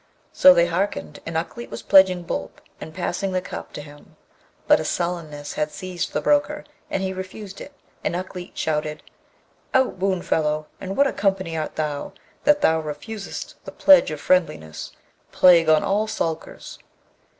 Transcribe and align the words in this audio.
So 0.33 0.55
they 0.55 0.65
hearkened, 0.65 1.19
and 1.27 1.35
Ukleet 1.37 1.69
was 1.69 1.83
pledging 1.83 2.23
Boolp, 2.23 2.59
and 2.81 2.91
passing 2.91 3.33
the 3.33 3.39
cup 3.39 3.71
to 3.73 3.83
him; 3.83 4.15
but 4.65 4.79
a 4.79 4.83
sullenness 4.83 5.53
had 5.53 5.69
seized 5.69 6.11
the 6.11 6.21
broker, 6.21 6.63
and 6.89 7.03
he 7.03 7.13
refused 7.13 7.61
it, 7.61 7.71
and 8.03 8.15
Ukleet 8.15 8.57
shouted, 8.57 9.03
'Out, 9.75 9.99
boon 9.99 10.23
fellow! 10.23 10.65
and 10.79 10.97
what 10.97 11.05
a 11.05 11.13
company 11.13 11.55
art 11.55 11.75
thou, 11.75 12.13
that 12.45 12.61
thou 12.61 12.79
refusest 12.79 13.63
the 13.63 13.71
pledge 13.71 14.09
of 14.09 14.19
friendliness? 14.19 14.91
Plague 15.31 15.69
on 15.69 15.83
all 15.83 16.07
sulkers!' 16.07 16.79